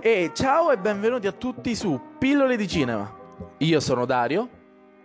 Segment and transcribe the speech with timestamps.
[0.00, 3.14] E ciao e benvenuti a tutti su Pillole di Cinema.
[3.58, 4.48] Io sono Dario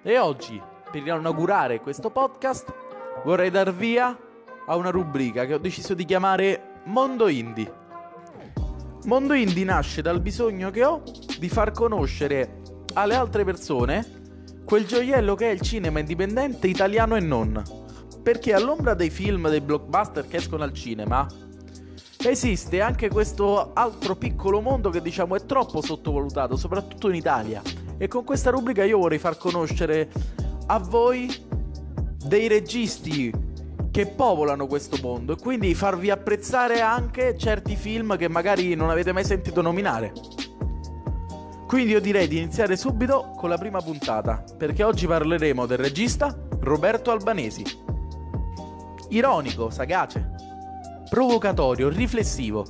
[0.01, 2.73] e oggi, per inaugurare questo podcast,
[3.25, 4.17] vorrei dar via
[4.65, 7.73] a una rubrica che ho deciso di chiamare Mondo Indie.
[9.03, 11.03] Mondo Indie nasce dal bisogno che ho
[11.37, 12.61] di far conoscere
[12.93, 14.21] alle altre persone
[14.63, 17.61] quel gioiello che è il cinema indipendente italiano e non.
[18.23, 21.27] Perché all'ombra dei film dei blockbuster che escono al cinema,
[22.29, 27.61] esiste anche questo altro piccolo mondo che diciamo è troppo sottovalutato, soprattutto in Italia.
[27.97, 30.09] E con questa rubrica io vorrei far conoscere
[30.67, 31.31] a voi
[32.25, 33.31] dei registi
[33.91, 39.11] che popolano questo mondo e quindi farvi apprezzare anche certi film che magari non avete
[39.11, 40.11] mai sentito nominare.
[41.67, 46.35] Quindi io direi di iniziare subito con la prima puntata, perché oggi parleremo del regista
[46.59, 47.63] Roberto Albanesi.
[49.09, 50.32] Ironico, sagace,
[51.13, 52.65] provocatorio, riflessivo.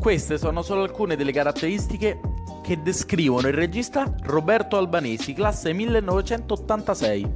[0.00, 2.18] Queste sono solo alcune delle caratteristiche
[2.62, 7.30] che descrivono il regista Roberto Albanesi, classe 1986.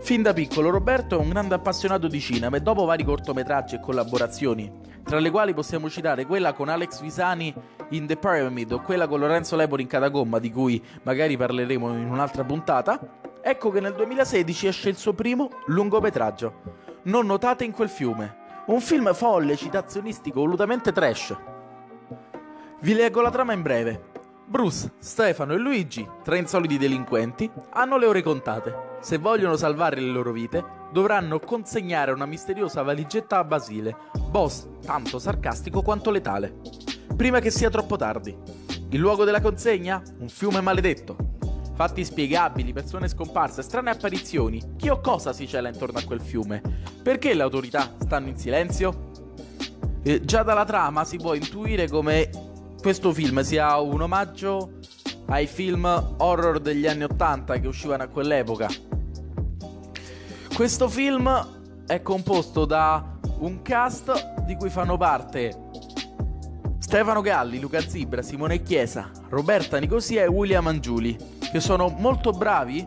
[0.00, 3.80] Fin da piccolo Roberto è un grande appassionato di cinema e dopo vari cortometraggi e
[3.80, 7.52] collaborazioni, tra le quali possiamo citare quella con Alex Visani
[7.90, 12.10] in The Pyramid o quella con Lorenzo Lepori in Catacomba, di cui magari parleremo in
[12.10, 12.98] un'altra puntata,
[13.42, 18.80] ecco che nel 2016 esce il suo primo lungometraggio, Non notate in quel fiume, un
[18.80, 21.36] film folle, citazionistico, volutamente trash.
[22.80, 24.12] Vi leggo la trama in breve.
[24.46, 28.98] Bruce, Stefano e Luigi, tre insoliti delinquenti, hanno le ore contate.
[29.00, 33.96] Se vogliono salvare le loro vite, dovranno consegnare una misteriosa valigetta a Basile,
[34.30, 36.60] boss tanto sarcastico quanto letale.
[37.16, 38.36] Prima che sia troppo tardi.
[38.90, 40.02] Il luogo della consegna?
[40.18, 41.33] Un fiume maledetto.
[41.74, 44.62] Fatti spiegabili, persone scomparse, strane apparizioni.
[44.76, 46.62] Chi o cosa si cela intorno a quel fiume?
[47.02, 49.10] Perché le autorità stanno in silenzio?
[50.02, 52.30] Eh, già dalla trama si può intuire come
[52.80, 54.78] questo film sia un omaggio
[55.26, 58.68] ai film horror degli anni Ottanta che uscivano a quell'epoca.
[60.54, 65.62] Questo film è composto da un cast di cui fanno parte
[66.78, 71.16] Stefano Galli, Luca Zibra, Simone Chiesa, Roberta Nicosia e William Angiuli,
[71.54, 72.84] che sono molto bravi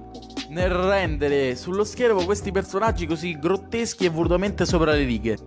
[0.49, 5.37] nel rendere sullo schermo questi personaggi così grotteschi e volutamente sopra le righe.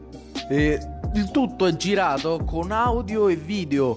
[0.48, 0.80] E
[1.12, 3.94] il tutto è girato con audio e video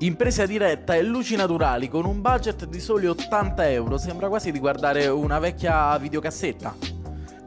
[0.00, 3.96] in presa diretta e luci naturali con un budget di soli 80 euro.
[3.96, 6.76] Sembra quasi di guardare una vecchia videocassetta.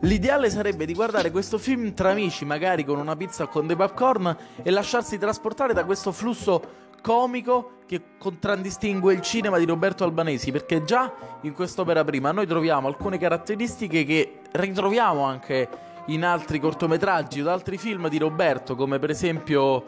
[0.02, 3.76] L'ideale sarebbe di guardare questo film tra amici, magari con una pizza o con dei
[3.76, 10.52] popcorn, e lasciarsi trasportare da questo flusso comico che contraddistingue il cinema di Roberto Albanesi,
[10.52, 11.12] perché già
[11.42, 15.68] in quest'opera prima noi troviamo alcune caratteristiche che ritroviamo anche
[16.06, 19.86] in altri cortometraggi o altri film di Roberto, come per esempio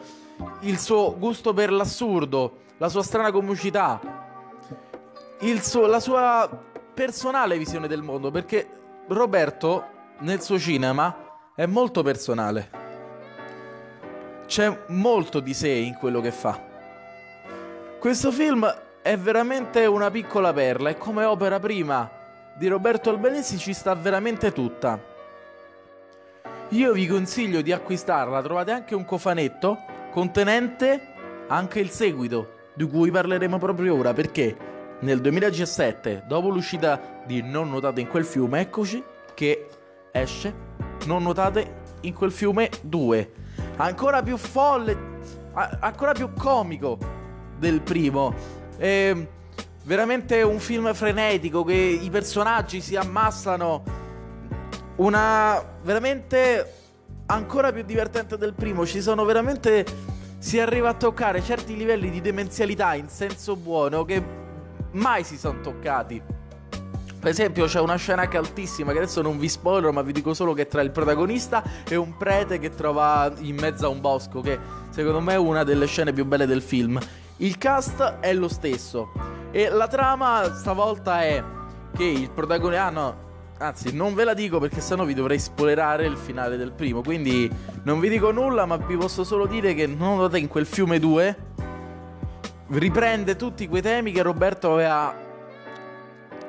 [0.61, 3.99] il suo gusto per l'assurdo, la sua strana comicità,
[5.59, 6.49] suo, la sua
[6.93, 8.67] personale visione del mondo, perché
[9.07, 9.85] Roberto
[10.19, 11.15] nel suo cinema
[11.55, 12.79] è molto personale.
[14.45, 16.70] C'è molto di sé in quello che fa.
[18.01, 18.67] Questo film
[19.03, 22.09] è veramente una piccola perla e come opera prima
[22.57, 24.99] di Roberto Albanesi ci sta veramente tutta.
[26.69, 29.77] Io vi consiglio di acquistarla, trovate anche un cofanetto
[30.09, 31.13] contenente
[31.47, 34.57] anche il seguito, di cui parleremo proprio ora, perché
[35.01, 39.03] nel 2017, dopo l'uscita di Non notate in quel fiume, eccoci
[39.35, 39.67] che
[40.11, 40.55] esce
[41.05, 43.31] Non nuotate in quel fiume 2.
[43.77, 44.97] Ancora più folle,
[45.53, 47.19] ancora più comico
[47.61, 48.33] del primo.
[48.75, 49.15] È
[49.83, 53.83] veramente un film frenetico che i personaggi si ammassano.
[54.95, 56.73] Una veramente
[57.27, 58.85] ancora più divertente del primo.
[58.85, 59.85] Ci sono veramente
[60.39, 64.23] si arriva a toccare certi livelli di demenzialità in senso buono che
[64.93, 66.19] mai si sono toccati.
[67.19, 70.53] Per esempio c'è una scena altissima che adesso non vi spoilerò ma vi dico solo
[70.53, 74.41] che è tra il protagonista e un prete che trova in mezzo a un bosco
[74.41, 74.57] che
[74.89, 76.99] secondo me è una delle scene più belle del film.
[77.41, 79.11] Il cast è lo stesso.
[79.49, 81.43] E la trama stavolta è
[81.95, 82.85] che il protagonista...
[82.85, 83.15] Ah no,
[83.57, 87.47] anzi non ve la dico perché sennò vi dovrei spoilerare il finale del primo quindi
[87.83, 90.97] non vi dico nulla ma vi posso solo dire che non notate in quel fiume
[90.97, 91.37] 2
[92.69, 95.13] riprende tutti quei temi che Roberto aveva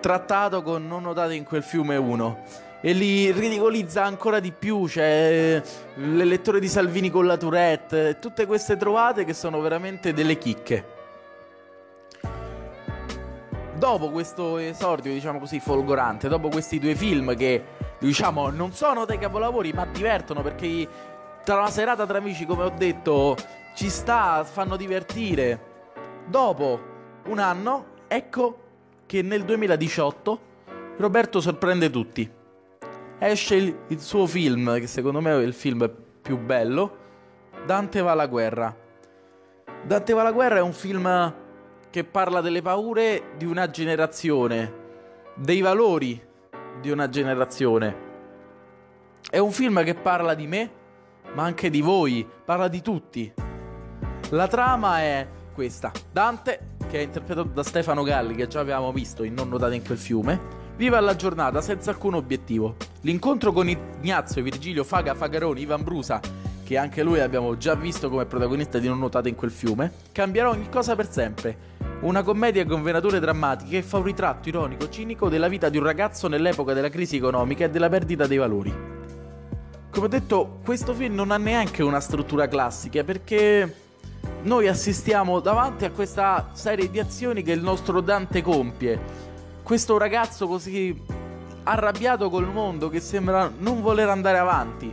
[0.01, 2.45] trattato con Non notate in quel fiume 1
[2.83, 4.85] e li ridicolizza ancora di più.
[4.87, 5.63] C'è
[5.95, 11.01] l'elettore di Salvini con la Tourette, tutte queste trovate che sono veramente delle chicche.
[13.75, 17.65] Dopo questo esordio, diciamo così, folgorante, dopo questi due film che
[17.99, 20.87] diciamo non sono dei capolavori, ma divertono perché
[21.43, 23.37] tra una serata tra amici, come ho detto,
[23.75, 25.71] ci sta, fanno divertire
[26.27, 26.81] Dopo
[27.27, 28.59] un anno, ecco
[29.07, 30.41] che nel 2018
[30.97, 32.31] Roberto sorprende tutti.
[33.25, 35.89] Esce il, il suo film, che secondo me è il film
[36.21, 36.97] più bello,
[37.65, 38.77] Dante va alla guerra.
[39.85, 41.35] Dante va alla guerra è un film
[41.89, 44.73] che parla delle paure di una generazione,
[45.37, 46.21] dei valori
[46.81, 47.97] di una generazione.
[49.31, 50.71] È un film che parla di me,
[51.35, 53.33] ma anche di voi, parla di tutti.
[54.31, 55.93] La trama è questa.
[56.11, 59.85] Dante, che è interpretato da Stefano Galli, che già abbiamo visto in Non notate in
[59.85, 60.41] quel fiume,
[60.75, 62.91] vive alla giornata senza alcun obiettivo.
[63.05, 66.21] L'incontro con Ignazio, Virgilio, Faga, Fagaroni, Ivan Brusa,
[66.63, 70.51] che anche lui abbiamo già visto come protagonista di Non notate in quel fiume, cambierà
[70.51, 71.71] ogni cosa per sempre.
[72.03, 75.85] Una commedia con venature drammatiche che fa un ritratto ironico, cinico della vita di un
[75.85, 78.73] ragazzo nell'epoca della crisi economica e della perdita dei valori.
[79.91, 83.75] Come ho detto, questo film non ha neanche una struttura classica perché
[84.43, 89.01] noi assistiamo davanti a questa serie di azioni che il nostro Dante compie.
[89.63, 91.12] Questo ragazzo così
[91.65, 94.93] arrabbiato col mondo che sembra non voler andare avanti.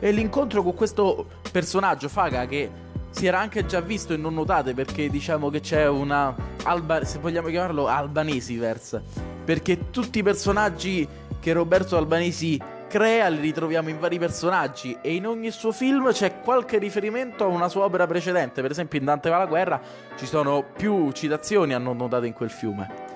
[0.00, 2.70] E l'incontro con questo personaggio, Faga, che
[3.10, 6.34] si era anche già visto e non notate perché diciamo che c'è una,
[6.64, 9.02] alba, se vogliamo chiamarlo, Albanesiverse.
[9.44, 11.06] Perché tutti i personaggi
[11.40, 16.40] che Roberto Albanesi crea li ritroviamo in vari personaggi e in ogni suo film c'è
[16.40, 18.62] qualche riferimento a una sua opera precedente.
[18.62, 19.80] Per esempio in Dante va alla guerra
[20.16, 23.06] ci sono più citazioni a non notate in quel fiume.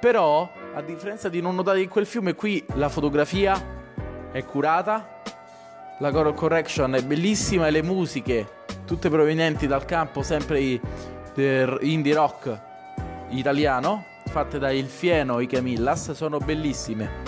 [0.00, 3.58] Però, a differenza di non notate in quel fiume, qui la fotografia
[4.30, 5.22] è curata,
[6.00, 8.46] la color correction è bellissima e le musiche,
[8.84, 12.60] tutte provenienti dal campo sempre indie rock
[13.30, 17.22] italiano, fatte da Il Fieno e i Camillas, sono bellissime.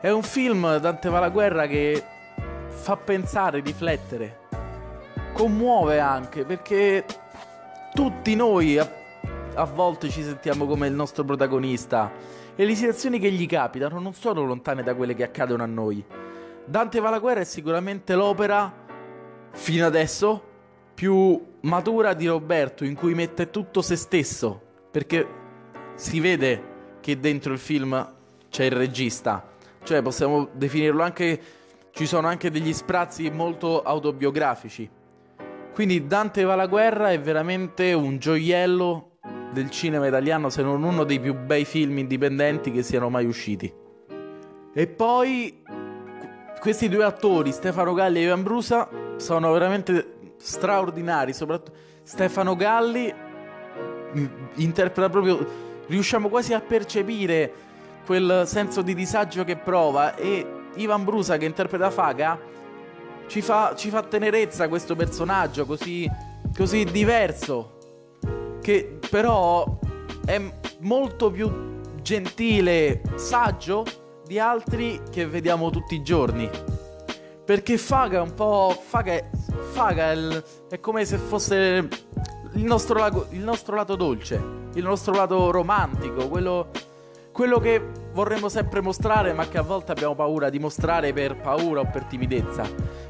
[0.00, 2.02] È un film, Dante va alla guerra, che
[2.66, 4.40] fa pensare, riflettere,
[5.34, 7.04] commuove anche, perché
[7.94, 8.76] tutti noi
[9.54, 12.10] a, volte ci sentiamo come il nostro protagonista
[12.54, 16.04] e le situazioni che gli capitano non sono lontane da quelle che accadono a noi.
[16.64, 18.72] Dante va alla guerra è sicuramente l'opera,
[19.52, 20.42] fino adesso,
[20.94, 24.60] più matura di Roberto, in cui mette tutto se stesso,
[24.90, 25.26] perché
[25.94, 26.70] si vede
[27.00, 28.14] che dentro il film
[28.48, 29.50] c'è il regista
[29.84, 31.40] cioè possiamo definirlo anche...
[31.94, 34.88] Ci sono anche degli sprazzi molto autobiografici.
[35.74, 39.11] Quindi Dante va alla guerra è veramente un gioiello
[39.52, 43.72] del cinema italiano, se non uno dei più bei film indipendenti che siano mai usciti.
[44.74, 45.62] E poi
[46.58, 51.32] questi due attori, Stefano Galli e Ivan Brusa, sono veramente straordinari.
[51.32, 53.12] Soprattutto Stefano Galli
[54.16, 54.26] mm,
[54.56, 55.70] interpreta proprio.
[55.86, 57.52] Riusciamo quasi a percepire
[58.06, 60.46] quel senso di disagio che prova e
[60.76, 62.50] Ivan Brusa che interpreta Faga
[63.26, 66.06] ci fa, ci fa tenerezza questo personaggio così,
[66.54, 67.78] così diverso
[68.60, 69.78] che però
[70.24, 70.40] è
[70.78, 73.84] molto più gentile, saggio
[74.24, 76.48] di altri che vediamo tutti i giorni.
[77.44, 78.74] Perché Faga è un po'.
[78.82, 79.28] Faga è,
[79.72, 81.88] Faga è, il, è come se fosse
[82.54, 84.42] il nostro, lago, il nostro lato dolce,
[84.72, 86.70] il nostro lato romantico, quello
[87.32, 87.82] quello che
[88.14, 92.04] vorremmo sempre mostrare, ma che a volte abbiamo paura di mostrare per paura o per
[92.04, 92.66] timidezza.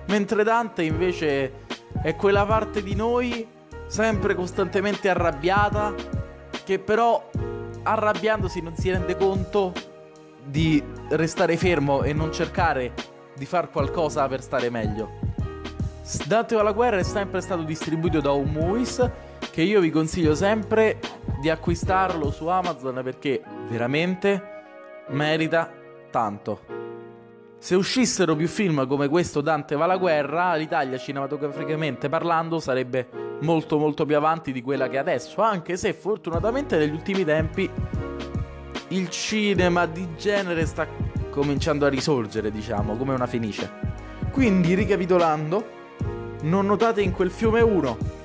[0.08, 1.66] Mentre Dante invece
[2.02, 3.60] è quella parte di noi
[3.92, 5.92] sempre costantemente arrabbiata,
[6.64, 7.28] che però
[7.82, 9.75] arrabbiandosi non si rende conto
[10.42, 12.94] di restare fermo e non cercare
[13.37, 15.11] di fare qualcosa per stare meglio.
[16.26, 19.11] Dante alla guerra è sempre stato distribuito da un Movies
[19.50, 20.99] che io vi consiglio sempre
[21.38, 24.42] di acquistarlo su Amazon perché veramente
[25.08, 25.70] merita
[26.11, 26.61] tanto.
[27.58, 33.78] Se uscissero più film come questo Dante va alla guerra, l'Italia cinematograficamente parlando sarebbe molto
[33.78, 37.70] molto più avanti di quella che è adesso, anche se fortunatamente negli ultimi tempi
[38.88, 40.87] il cinema di genere sta
[41.30, 43.70] cominciando a risorgere, diciamo, come una fenice.
[44.30, 45.64] Quindi, ricapitolando,
[46.42, 48.20] non notate in quel fiume 1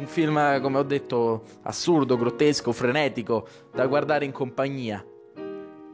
[0.00, 5.04] un film, come ho detto, assurdo, grottesco, frenetico, da guardare in compagnia.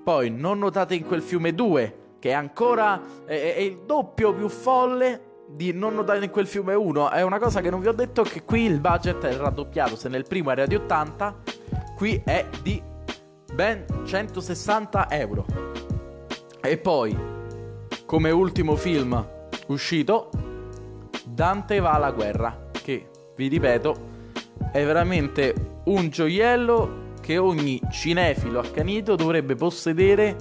[0.05, 4.49] Poi non notate in quel fiume 2, che è ancora è, è il doppio più
[4.49, 7.11] folle di non notare in quel fiume 1.
[7.11, 9.97] È una cosa che non vi ho detto che qui il budget è raddoppiato.
[9.97, 11.37] Se nel primo era di 80,
[11.97, 12.83] qui è di
[13.53, 15.47] ben 160 euro.
[16.61, 17.17] E poi,
[18.05, 19.27] come ultimo film
[19.69, 20.31] uscito,
[21.25, 24.15] Dante va alla guerra, che vi ripeto,
[24.73, 30.37] è veramente un gioiello che ogni cinefilo accanito dovrebbe possedere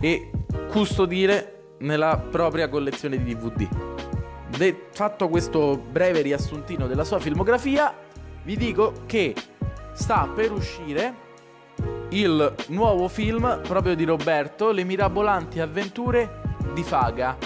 [0.00, 0.30] e
[0.68, 3.95] custodire nella propria collezione di DVD.
[4.56, 7.94] De- fatto questo breve riassuntino della sua filmografia,
[8.42, 9.34] vi dico che
[9.92, 11.24] sta per uscire
[12.10, 17.36] il nuovo film proprio di Roberto, Le mirabolanti avventure di Faga,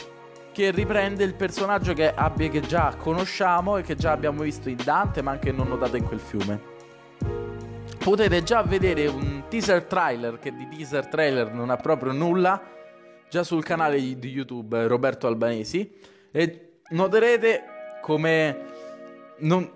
[0.52, 4.78] che riprende il personaggio che, abbia, che già conosciamo e che già abbiamo visto in
[4.82, 6.60] Dante, ma anche non notato in quel fiume.
[7.98, 12.62] Potete già vedere un teaser trailer che di teaser trailer non ha proprio nulla,
[13.28, 15.90] già sul canale di YouTube Roberto Albanesi,
[16.30, 17.64] e noterete
[18.00, 18.68] come
[19.38, 19.70] non,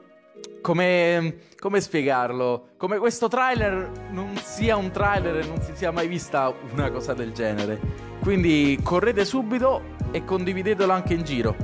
[0.61, 2.69] come, come, spiegarlo?
[2.77, 7.15] Come questo trailer non sia un trailer e non si sia mai vista una cosa
[7.15, 7.81] del genere.
[8.21, 11.57] Quindi correte subito e condividetelo anche in giro.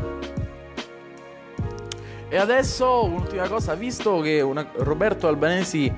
[2.29, 5.93] E adesso, un'ultima cosa, visto che una, Roberto Albanesi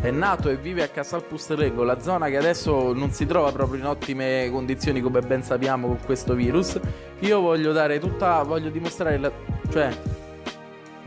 [0.00, 3.80] è nato e vive a Casal Pusterlengo, la zona che adesso non si trova proprio
[3.80, 6.78] in ottime condizioni come ben sappiamo con questo virus,
[7.20, 9.32] io voglio dare tutta, voglio dimostrare, la,
[9.70, 9.90] cioè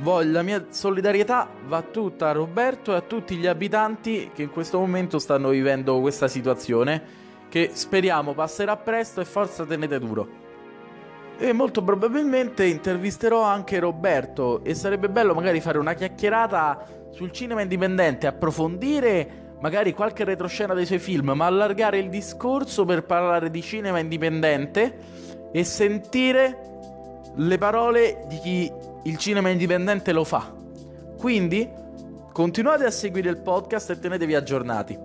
[0.02, 4.50] Voglio, la mia solidarietà va tutta a Roberto e a tutti gli abitanti che in
[4.50, 7.20] questo momento stanno vivendo questa situazione
[7.50, 10.28] che speriamo passerà presto e forza tenete duro.
[11.44, 17.64] E molto probabilmente intervisterò anche Roberto e sarebbe bello magari fare una chiacchierata sul cinema
[17.64, 23.60] indipendente, approfondire magari qualche retroscena dei suoi film, ma allargare il discorso per parlare di
[23.64, 26.60] cinema indipendente e sentire
[27.34, 28.72] le parole di chi
[29.06, 30.54] il cinema indipendente lo fa.
[31.18, 31.68] Quindi
[32.32, 34.96] continuate a seguire il podcast e tenetevi aggiornati.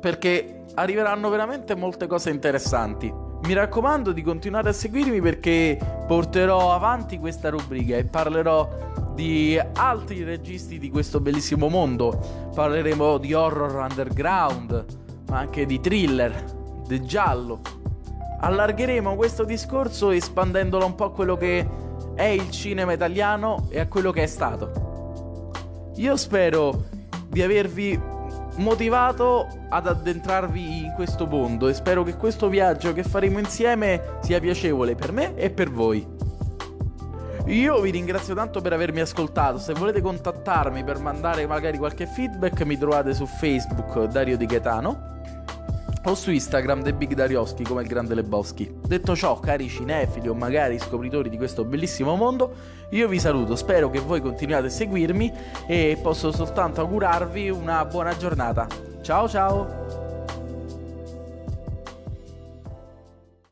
[0.00, 3.26] Perché arriveranno veramente molte cose interessanti.
[3.48, 8.68] Mi raccomando di continuare a seguirmi perché porterò avanti questa rubrica e parlerò
[9.14, 12.50] di altri registi di questo bellissimo mondo.
[12.54, 14.84] Parleremo di horror underground,
[15.30, 16.44] ma anche di thriller,
[16.86, 17.62] del giallo.
[18.40, 21.66] Allargheremo questo discorso espandendolo un po' a quello che
[22.16, 25.52] è il cinema italiano e a quello che è stato.
[25.94, 26.84] Io spero
[27.26, 27.98] di avervi
[28.58, 34.40] motivato ad addentrarvi in questo mondo e spero che questo viaggio che faremo insieme sia
[34.40, 36.06] piacevole per me e per voi.
[37.46, 39.58] Io vi ringrazio tanto per avermi ascoltato.
[39.58, 45.16] Se volete contattarmi per mandare magari qualche feedback, mi trovate su Facebook Dario Di Gaetano
[46.04, 48.80] o su Instagram The Big Darioschi come il grande Lebowski.
[48.86, 52.52] Detto ciò, cari cinefili o magari scopritori di questo bellissimo mondo,
[52.90, 55.32] io vi saluto, spero che voi continuiate a seguirmi
[55.66, 58.66] e posso soltanto augurarvi una buona giornata.
[59.02, 59.97] Ciao ciao!